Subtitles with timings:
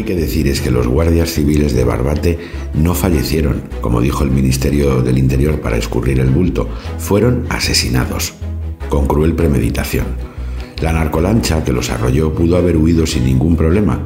[0.00, 2.38] hay que decir es que los guardias civiles de Barbate
[2.72, 8.32] no fallecieron, como dijo el Ministerio del Interior para escurrir el bulto, fueron asesinados,
[8.88, 10.06] con cruel premeditación.
[10.80, 14.00] La narcolancha que los arrolló pudo haber huido sin ningún problema,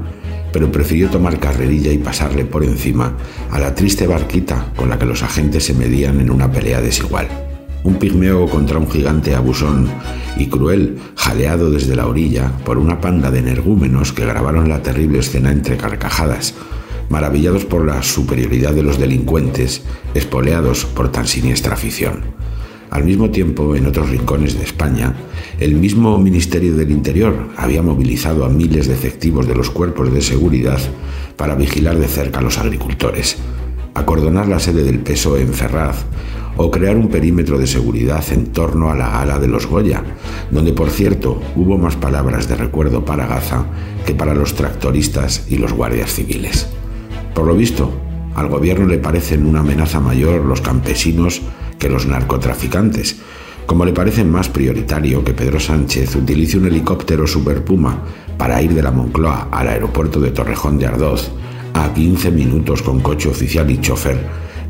[0.52, 3.16] pero prefirió tomar carrerilla y pasarle por encima
[3.52, 7.43] a la triste barquita con la que los agentes se medían en una pelea desigual.
[7.84, 9.90] Un pigmeo contra un gigante abusón
[10.38, 15.18] y cruel, jaleado desde la orilla por una panda de energúmenos que grabaron la terrible
[15.18, 16.54] escena entre carcajadas,
[17.10, 19.82] maravillados por la superioridad de los delincuentes,
[20.14, 22.22] espoleados por tan siniestra afición.
[22.88, 25.14] Al mismo tiempo, en otros rincones de España,
[25.60, 30.22] el mismo Ministerio del Interior había movilizado a miles de efectivos de los cuerpos de
[30.22, 30.80] seguridad
[31.36, 33.36] para vigilar de cerca a los agricultores,
[33.94, 36.04] acordonar la sede del PSOE en Ferraz
[36.56, 40.02] o crear un perímetro de seguridad en torno a la gala de los Goya,
[40.50, 43.66] donde por cierto hubo más palabras de recuerdo para Gaza
[44.06, 46.68] que para los tractoristas y los guardias civiles.
[47.34, 47.90] Por lo visto,
[48.34, 51.42] al gobierno le parecen una amenaza mayor los campesinos
[51.78, 53.16] que los narcotraficantes,
[53.66, 58.02] como le parece más prioritario que Pedro Sánchez utilice un helicóptero Super Puma
[58.36, 61.32] para ir de la Moncloa al aeropuerto de Torrejón de Ardoz
[61.74, 64.18] a 15 minutos con coche oficial y chofer,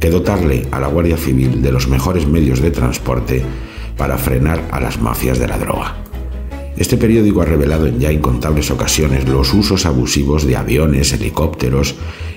[0.00, 3.44] que dotarle a la Guardia Civil de los mejores medios de transporte
[3.96, 5.96] para frenar a las mafias de la droga.
[6.76, 11.94] Este periódico ha revelado en ya incontables ocasiones los usos abusivos de aviones, helicópteros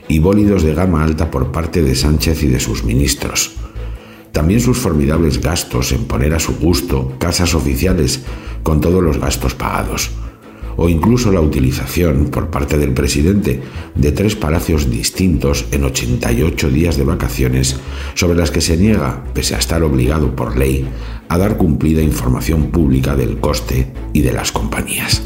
[0.08, 3.54] y bólidos de gama alta por parte de Sánchez y de sus ministros.
[4.32, 8.22] También sus formidables gastos en poner a su gusto casas oficiales
[8.62, 10.12] con todos los gastos pagados.
[10.78, 13.62] O incluso la utilización por parte del presidente
[13.96, 17.78] de tres palacios distintos en 88 días de vacaciones
[18.14, 20.88] sobre las que se niega, pese a estar obligado por ley,
[21.28, 25.24] a dar cumplida información pública del coste y de las compañías.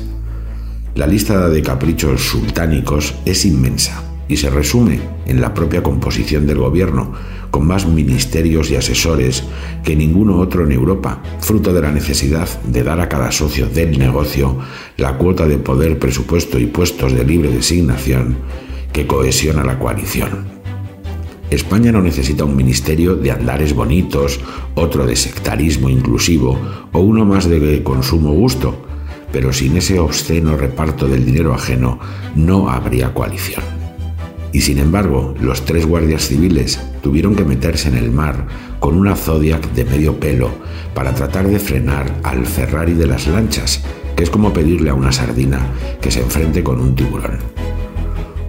[0.95, 6.59] La lista de caprichos sultánicos es inmensa y se resume en la propia composición del
[6.59, 7.13] gobierno,
[7.51, 9.43] con más ministerios y asesores
[9.83, 13.99] que ninguno otro en Europa, fruto de la necesidad de dar a cada socio del
[13.99, 14.57] negocio
[14.97, 18.37] la cuota de poder, presupuesto y puestos de libre designación
[18.93, 20.51] que cohesiona la coalición.
[21.49, 24.39] España no necesita un ministerio de andares bonitos,
[24.75, 26.57] otro de sectarismo inclusivo
[26.93, 28.85] o uno más de consumo gusto,
[29.33, 31.99] pero sin ese obsceno reparto del dinero ajeno
[32.35, 33.80] no habría coalición.
[34.53, 38.47] Y sin embargo, los tres guardias civiles tuvieron que meterse en el mar
[38.79, 40.51] con una Zodiac de medio pelo
[40.93, 43.81] para tratar de frenar al Ferrari de las lanchas,
[44.15, 45.59] que es como pedirle a una sardina
[46.01, 47.39] que se enfrente con un tiburón.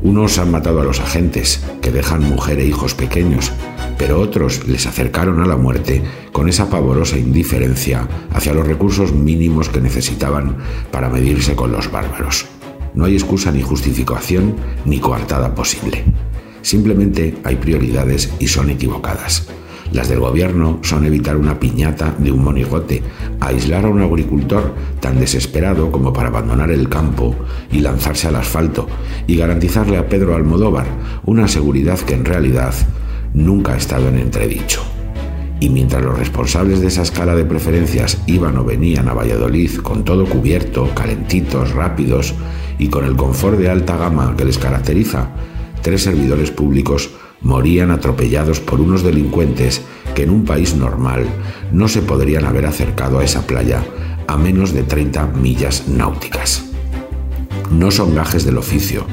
[0.03, 3.53] Unos han matado a los agentes, que dejan mujer e hijos pequeños,
[3.97, 6.03] pero otros les acercaron a la muerte
[6.33, 10.57] con esa pavorosa indiferencia hacia los recursos mínimos que necesitaban
[10.91, 12.47] para medirse con los bárbaros.
[12.95, 14.55] No hay excusa ni justificación
[14.85, 16.05] ni coartada posible.
[16.63, 19.49] Simplemente hay prioridades y son equivocadas.
[19.93, 23.03] Las del gobierno son evitar una piñata de un monigote,
[23.41, 27.35] aislar a un agricultor tan desesperado como para abandonar el campo
[27.71, 28.89] y lanzarse al asfalto,
[29.27, 30.87] y garantizarle a Pedro Almodóvar
[31.27, 32.75] una seguridad que en realidad
[33.35, 34.92] nunca ha estado en entredicho.
[35.63, 40.05] Y mientras los responsables de esa escala de preferencias iban o venían a Valladolid con
[40.05, 42.35] todo cubierto, calentitos, rápidos
[42.81, 45.29] y con el confort de alta gama que les caracteriza,
[45.81, 47.11] tres servidores públicos
[47.43, 49.83] morían atropellados por unos delincuentes
[50.17, 51.27] que en un país normal
[51.71, 53.85] no se podrían haber acercado a esa playa
[54.27, 56.65] a menos de 30 millas náuticas.
[57.71, 59.07] No son gajes del oficio,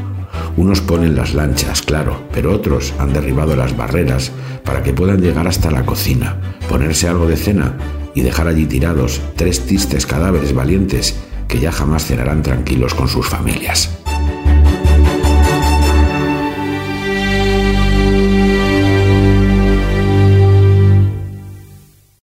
[0.58, 4.32] unos ponen las lanchas, claro, pero otros han derribado las barreras
[4.64, 6.38] para que puedan llegar hasta la cocina,
[6.68, 7.74] ponerse algo de cena
[8.16, 11.16] y dejar allí tirados tres tristes cadáveres valientes
[11.48, 13.99] que ya jamás cenarán tranquilos con sus familias.